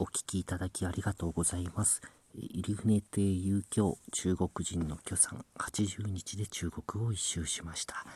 [0.00, 2.00] お聞きいただきありがとうございます。
[2.36, 8.06] 入船亭遊興中国人の許さん80日で中国を一周しました。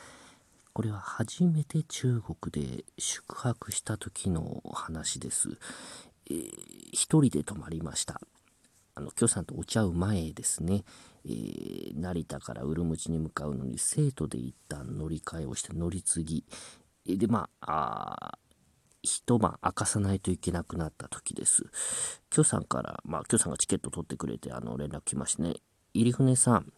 [0.71, 5.49] これは初めて中国で宿泊した時の話です。
[6.29, 6.47] えー、
[6.93, 8.21] 一人で泊まりました。
[8.95, 10.85] あの、許さんとお茶う前ですね。
[11.25, 16.45] えー、成田からウルムチに向かうのに生徒で一旦乗り換えをして乗り継ぎ。
[17.05, 18.37] で、まあ、あ
[19.03, 21.65] 一晩明かさないといけなくなった時です。
[22.29, 25.55] 許さんから、まあ、許さんがチケット取ってくれて、あの、連絡来ましてね。
[25.93, 26.73] 入船さん、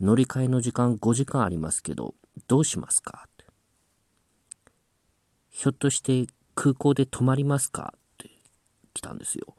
[0.00, 2.14] 乗り換えの時間5時間ありますけど、
[2.46, 3.26] どうしますか？
[5.50, 7.94] ひょっとして空港で泊まりますか？
[7.96, 8.30] って
[8.94, 9.56] 来たんですよ。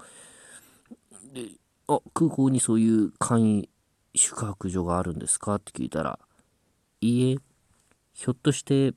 [1.34, 1.50] で、
[1.88, 3.70] あ、空港にそういう簡易
[4.16, 5.56] 宿泊所があるんですか？
[5.56, 6.20] って聞いたら、
[7.02, 7.36] いいえ、
[8.14, 8.94] ひょっとして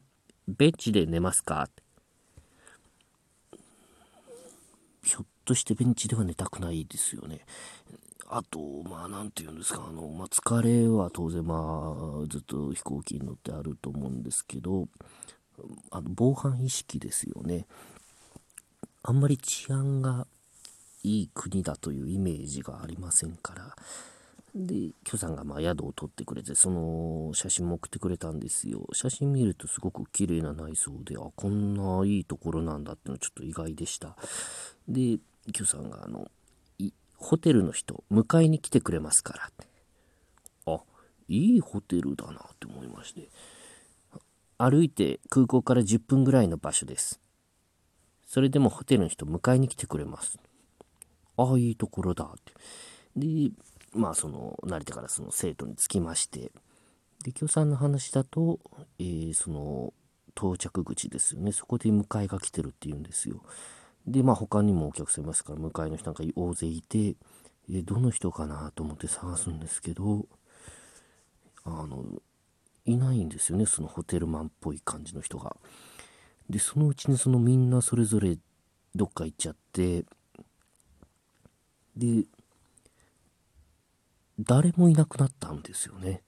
[0.47, 1.63] ベンチで寝ますか？
[1.63, 1.82] って
[5.03, 7.41] ひょっとしてベンチでは寝たくないですよね。
[8.29, 14.89] あと、まあ、なんて言うんですか、あの、まあ、疲れは当然、まあ、ずっと飛行機に乗ってあると思うんですけど、
[15.91, 17.67] あの、防犯意識ですよね。
[19.03, 20.27] あんまり治安が
[21.03, 23.77] いい国だというイメージがありませんから、
[24.55, 28.87] で、許さんがまあ宿を取ってくれて、その写真も送ってくれたんですよ。
[28.93, 34.17] 写真見るとすごく綺麗な内装で、あ、こんないいところなんだってのちょっと意外でした。
[34.89, 35.19] で、
[35.53, 36.31] Q さんがあの、
[37.17, 39.35] ホテルの人、迎えに来てくれますか
[40.67, 40.75] ら。
[40.75, 40.81] あ、
[41.29, 43.29] いいホテルだなって思いまして。
[44.59, 47.21] 歩いて空港から10分ぐらいの場所です。
[48.27, 50.39] それでもホテルの人迎えに来てくれます。
[51.37, 52.53] ああ、いいところだって。
[53.17, 53.51] で、
[53.95, 56.53] まあその、成田からその生徒に着きまして、
[57.25, 58.59] で、京さんの話だと、
[58.99, 59.93] えー、その、
[60.37, 61.53] 到着口ですよね。
[61.53, 63.43] そこで迎えが来てるって言うんですよ。
[64.07, 67.17] で、まあ他にもお客さんいますから、迎えの人なんか大勢いて、
[67.71, 70.27] えどの人かなと思って探すんですけど、
[71.65, 72.05] あの、
[72.85, 75.57] いないんですよね、そのホテルマンっぽい感じの人が。
[76.51, 78.37] で、そのうちにそのみんなそれぞれ
[78.95, 80.05] どっか行っちゃって、
[81.97, 82.25] で、
[84.45, 86.23] 誰もいなくなったんですよね。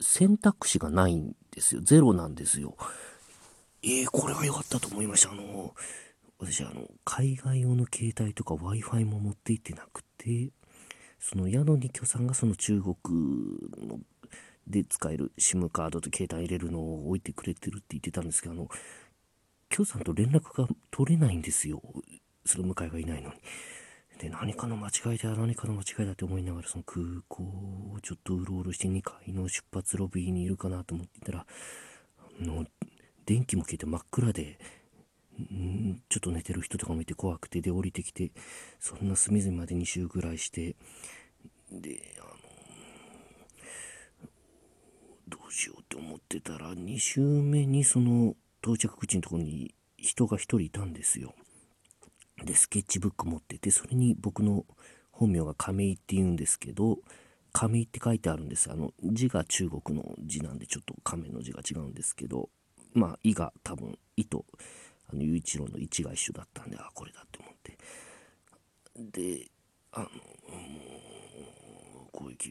[0.00, 1.80] 選択肢がないんですよ。
[1.82, 2.76] ゼロなんですよ。
[3.82, 5.32] えー、これは良かったと思いました。
[5.32, 5.74] あの、
[6.38, 10.50] 私、あの、海外用の携帯とか Wi-Fi も持って行ってなくて、
[11.18, 12.94] その宿に居さんがその中国
[13.88, 13.98] の
[14.66, 18.68] で使える SIM カードと携帯入れるのを置いてくれてるって言ってたんですけど、あの、
[19.70, 21.82] 居さんと連絡が取れないんですよ。
[22.44, 23.34] その迎えがいないのに。
[24.18, 31.46] で、何かの間違いだ、何かの間違いだって思いながら、その空港をちょっとうろうろして2階の出発ロビーにいるかなと思ってたら、
[32.40, 32.64] の、
[33.26, 34.58] 電気も消えて真っ暗で、
[35.40, 38.30] んちょっと寝てる人とかもいて怖くて、で、降りてきて、
[38.78, 40.76] そんな隅々まで2周ぐらいして、
[41.72, 42.34] で、あの、
[45.28, 51.34] どうしようって思ってたら、2周目にその到着口のところに人が1人いたんですよ。
[52.44, 54.64] で、スケッチブック持ってて、それに僕の
[55.10, 56.98] 本名が亀井って言うんですけど、
[57.52, 58.70] 亀井って書いてあるんです。
[58.70, 62.50] あの、字が中国の字なんで、ちょっと亀の字が違うんですけど、
[62.94, 64.44] まあ、意が多分、意と、
[65.12, 67.78] あの、雄一郎の位置が一緒だったんで、あ、これだって思って。
[68.96, 69.48] で、
[69.92, 70.10] あの、も
[72.06, 72.50] う、こういう気、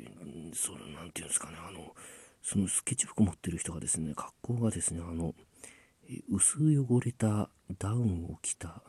[0.54, 1.94] それ、なんていうんですかね、あの、
[2.42, 5.34] そのスケッチ服持ってる人がですね、格好がですね、あの、
[6.30, 7.50] 薄汚れた
[7.80, 8.84] ダウンを着た、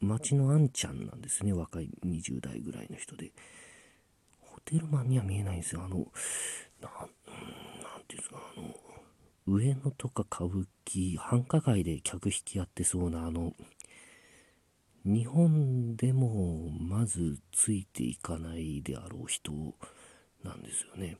[0.00, 3.32] 町のあんちゃんなんですね、若い20代ぐらいの人で。
[4.40, 5.82] ホテルマンには見えないんですよ。
[5.84, 6.08] あの、なん、なん
[8.08, 8.74] ていうんですか、あの、
[9.46, 13.54] 上野とか歌舞伎、繁華街で客引きやってそうな、あの、
[15.04, 19.52] 日本でもまずついていかないであろう人
[20.44, 21.16] なんですよね。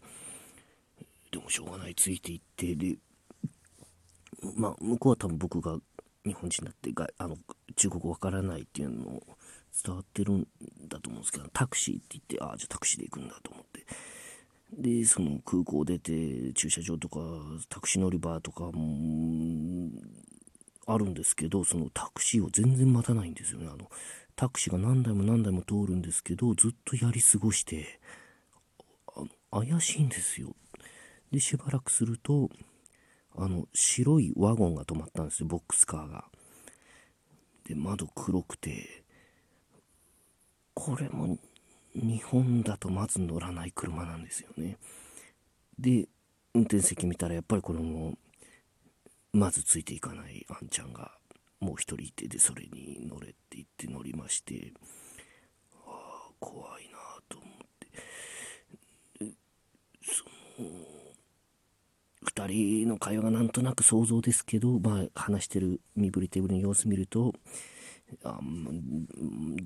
[1.33, 2.97] でもしょうがない、ついていって、で、
[4.57, 5.79] まあ、向こうは多分僕が
[6.25, 7.37] 日本人だってが、あの、
[7.77, 9.23] 中国わからないっていうのを
[9.85, 10.47] 伝わってるん
[10.89, 13.87] だと思うんですけど、タクシーって言って、ああ、じゃあタクシーで行くんだと思って。
[14.73, 17.19] で、その空港出て、駐車場とか、
[17.69, 19.91] タクシー乗り場とかも、
[20.87, 23.69] あるんですけど、そのタクシーを全然待たないんですよね。
[23.73, 23.89] あの、
[24.35, 28.01] タクシーが何台も何台も通るんですけど、ずっとやり過ごして、
[29.51, 30.57] 怪しいんですよ。
[31.31, 32.51] で、しばらくすると、
[33.37, 36.25] あの、白いワゴンが止まったんですよ、ボックスカーが。
[37.65, 39.05] で、窓黒くて、
[40.75, 41.39] これも
[41.95, 44.79] 日本だとまず乗らない車なんですよね。
[45.79, 46.09] で、
[46.55, 48.19] 運転席見たらやっぱりこれも、
[49.33, 51.13] まずついていかないあんちゃんが、
[51.63, 54.73] もう一人いてでそれに乗れって言って乗りまして
[55.87, 56.99] ああ怖いな
[57.29, 59.35] と思って
[60.03, 60.25] そ
[60.61, 60.69] の
[62.47, 67.35] 2人の会話がなんとなく想像ですけど、まあ、話してる身振り手振りの様子見ると
[68.25, 68.39] あ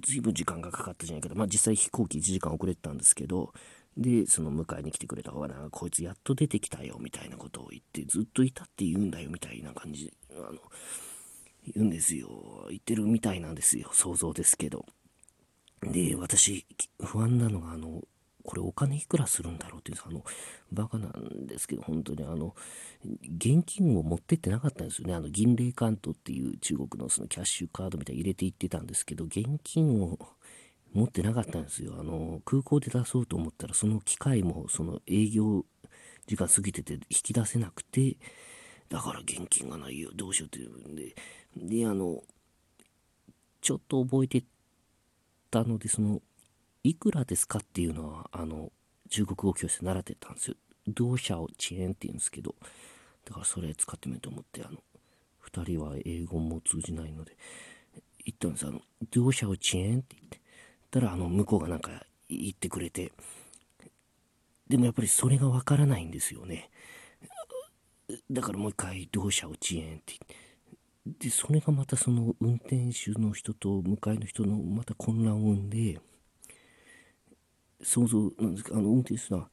[0.07, 3.53] ずいぶん時間がかかったじゃないけど、まあ、実際飛行機1時間遅れてたんですけど
[3.97, 10.59] でその迎えに来てくれた方がなんかこいつやっと出てきたよみたいなことを言ってずっといたって言うんだよみたいな感じあの
[11.75, 12.29] 言うんですよ。
[12.69, 13.91] 言ってるみたいなんですよ。
[13.93, 14.87] 想像ですけど。
[15.83, 16.65] で私
[17.03, 18.03] 不安なのがあの
[18.47, 20.25] これお金いくらするんだろうっていうあの
[20.73, 22.55] バカなんですけど本当にあの
[23.37, 25.15] 現金を持ってってなかったんですよね。
[25.15, 30.19] あの銀霊カントっていう中国のそのキャッシュカードみたいに入れていってたんですけど現金を
[30.95, 31.97] 持ってなかったんですよ。
[31.99, 35.65] あの空港で出そうと思ったらその機械もその営業
[36.29, 38.17] 時間過ぎてて引き出せなくて
[38.89, 41.17] だから現金がないよどうしようって言うんで。
[41.57, 42.23] であの
[43.61, 44.45] ちょっと覚えて
[45.51, 46.23] たのでその
[46.87, 48.71] いくらですかっていうのはあの
[49.11, 50.57] 中国語教室で習ってたんですよ。
[50.87, 52.55] 同社を遅延って言うんですけど
[53.25, 54.79] だからそれ使ってみようと思ってあの
[55.51, 57.37] 2人は英語も通じないので
[58.25, 58.81] 言ったんですあの
[59.11, 60.41] 同社を遅延って言って
[60.91, 61.91] たらあの向こうがなんか
[62.29, 63.13] 言ってくれて
[64.69, 66.71] でもやっぱりそれがわからないんですよね
[68.31, 70.15] だからもう一回同社を遅延って
[71.05, 76.01] 言ってでそれがまたその運転手の人と向かいの人のまた混乱を生んで
[77.83, 79.49] 想像なんですかあの運転手さん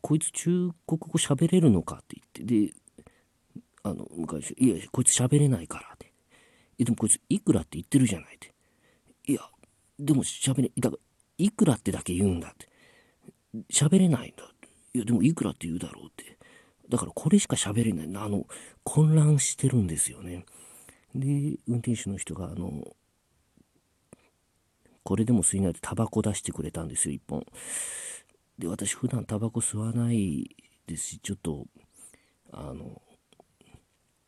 [0.00, 2.74] こいつ中国語喋れるのかって言ってで
[3.84, 6.12] あの向かいの人いやこいつ喋れないからって
[6.78, 8.52] でもこいついくらって言ってるじゃないって
[9.26, 9.42] いや
[10.02, 11.02] でも喋れ、だから、
[11.38, 12.68] いくらってだけ言うんだって。
[13.72, 14.44] 喋れないんだ。
[14.44, 16.38] っていや、でもいくらって言うだろうって。
[16.88, 18.24] だからこれしか喋れない。
[18.24, 18.46] あの、
[18.82, 20.44] 混乱してるんですよね。
[21.14, 22.96] で、運転手の人が、あの、
[25.04, 27.44] これでも吸いないでタバコ出してくれたんですよ、一本。
[28.58, 30.56] で、私普段タバコ吸わない
[30.86, 31.66] ですし、ちょっと、
[32.52, 33.02] あの、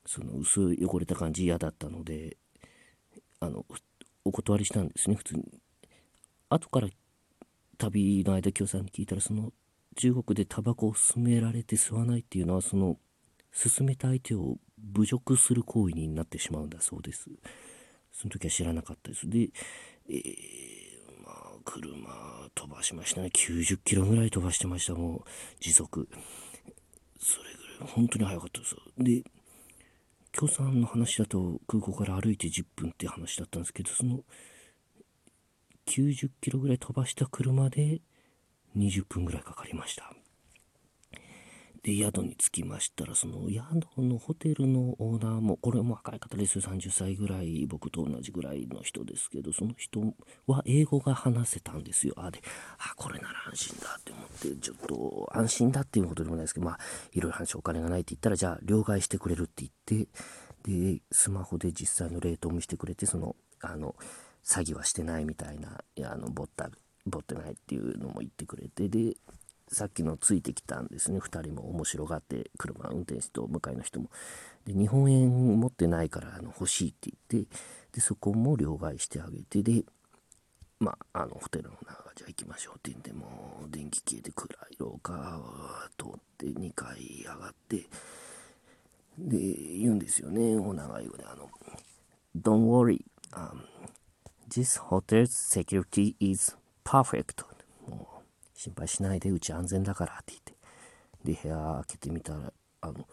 [0.07, 2.37] その薄い汚れた感じ嫌だったので、
[3.41, 3.65] あの、
[4.25, 5.61] お断りしたんですね、普通に。
[6.49, 6.89] 後から
[7.79, 9.53] 旅の間、京さんに聞いたら、その
[9.97, 12.99] 中国でタバコを勧められて吸わないっていうのは、その
[13.53, 14.59] 勧めた相手を
[14.93, 17.31] 侮辱する行為になってしまうんだそうです。
[18.15, 19.29] その時は知らなかったです。
[19.29, 19.51] で、
[20.09, 23.31] えー、まあ、車飛ばしましたね。
[23.35, 25.29] 90キロぐらい飛ばしてました、もう、
[25.61, 26.09] 時速。
[27.21, 27.45] それ
[27.79, 28.77] ぐらい、本当に速かったです。
[28.99, 29.25] で、
[30.35, 34.19] 京さんの話だと空港から歩いて10分って話だったんですけどその
[35.87, 38.01] 90キロぐらい飛ばした車で
[38.77, 40.13] 20分ぐらいかかりました
[41.85, 46.59] で宿に着きましたらその宿のホテルのオーナーもこれも若い方です。
[46.59, 50.01] 30歳ぐらい僕と同じぐらいの人ですけどその人
[50.47, 52.15] は英語が話せたんですよ。
[52.17, 52.41] あで
[52.79, 56.79] あこれなら安心だって思ってちょっと安心だっていうことでもないですけどまあ
[57.13, 60.09] いろいろ話お金がないって言ったらじゃあ両替してくれるって言って
[60.63, 63.95] でスマホで実際のレートを見せてくれてそのあの
[64.43, 66.71] 詐欺はしてないみたいないやあのぼった
[67.05, 69.19] ぼってないっていうのも言ってくれてで
[69.75, 71.19] さっきのついてきたんですね。
[71.19, 74.09] 2人も面白がって車運転手と向かいの人も。
[74.65, 77.57] で日本円持ってないからあの欲しいって言って
[77.93, 79.85] でそこも両替してあげてで
[80.81, 87.89] まああのホテルの中じゃあ行きましょうって言ってもう電気消えて暗い廊下を通って2階上がって
[89.19, 89.39] で
[89.79, 91.51] 言うんですよねお長い語であの
[92.37, 93.61] 「Don't worry、um,
[94.49, 97.45] this hotel's security is perfect」
[98.55, 100.55] 心配しないでうち安全だからって言って。
[101.25, 103.07] で部屋開けてみたらあの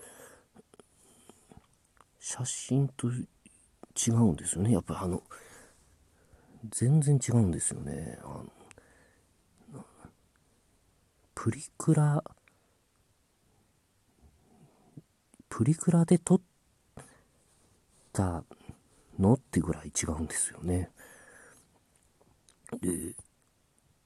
[2.19, 4.73] 写真と違うんですよね。
[4.73, 5.23] やっぱりあの
[6.69, 8.19] 全然違うんですよね。
[8.23, 8.27] あ
[9.73, 9.85] の
[11.33, 12.23] プリクラ
[15.49, 16.41] プリクラで撮っ
[18.13, 18.43] た
[19.19, 20.91] のってぐらい違うんですよね。
[22.81, 23.15] で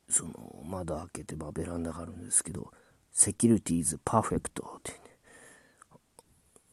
[0.09, 2.71] その窓開けて、まあ、ベランダがあるんですけど、
[3.11, 4.91] セキュリティーズパーフェクトって、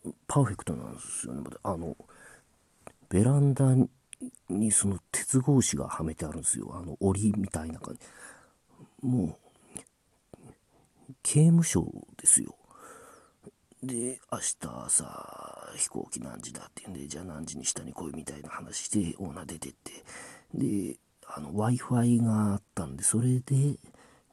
[0.09, 1.43] ね、パーフェクトなんですよね。
[1.63, 1.97] あの、
[3.09, 3.75] ベランダ
[4.49, 6.73] にその鉄格子がはめてあるんですよ。
[6.75, 8.01] あの、檻みたいな感じ。
[9.07, 9.37] もう、
[11.23, 11.87] 刑務所
[12.17, 12.57] ですよ。
[13.83, 20.05] で、明日朝、飛行機何時だって言うんで、じゃあ何時に下に来いみたいな話して、オーナー出てって、
[20.55, 20.97] で、
[21.41, 23.79] Wi-Fi があったんで、それで、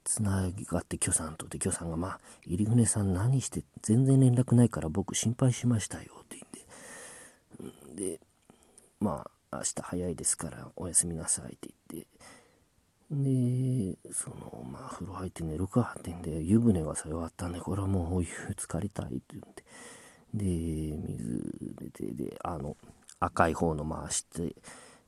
[0.03, 6.37] つながって、許さんとで、許さんが、まあ、入船さん何して、全然連絡ないから僕心配しましたよ、って
[7.59, 8.19] 言うんで、
[8.99, 12.07] まあ、明日早いですからおやすみなさいって言って、
[13.11, 19.63] で、その、まあ、風呂入って寝るかってんで、湯船がさよあったんで、これはもうお湯浸かりたいって言って、
[20.33, 22.77] で、水出て、で、あの、
[23.19, 24.55] 赤い方の回して、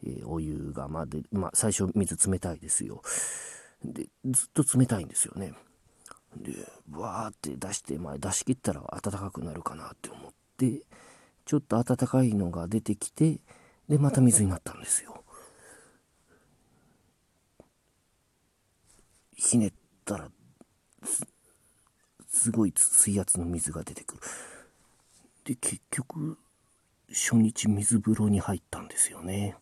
[0.03, 3.01] えー、お湯がまで、まあ、最初水冷たいですよ。
[3.83, 5.53] で、ずっと冷たいんですよね。
[6.35, 6.53] で、
[6.91, 10.81] わーって出して、まあ、出し切ったら暖かくなるかなって思って、
[11.45, 13.39] ちょっと暖かいのが出てきて、
[13.89, 15.23] で、また水になったんですよ。
[19.35, 19.73] ひねっ
[20.05, 20.29] たら
[21.03, 21.25] す、
[22.27, 24.21] すごい水圧の水が出てくる。
[25.43, 26.37] で、結局、
[27.09, 29.57] 初日水風呂に入ったんですよね。